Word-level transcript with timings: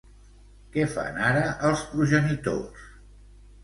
Què 0.77 0.85
fan 0.95 1.21
ara 1.27 1.45
els 1.71 1.87
progenitors? 1.93 2.93